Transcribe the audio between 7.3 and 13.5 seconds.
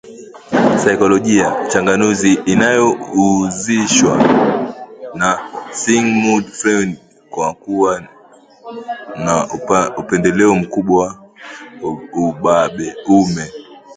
kuwa na upendeleo mkubwa wa ubabeume